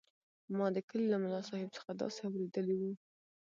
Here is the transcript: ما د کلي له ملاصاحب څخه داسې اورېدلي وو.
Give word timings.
ما 0.57 0.67
د 0.75 0.77
کلي 0.89 1.07
له 1.13 1.17
ملاصاحب 1.23 1.69
څخه 1.77 1.89
داسې 2.01 2.19
اورېدلي 2.27 2.75
وو. 2.79 2.91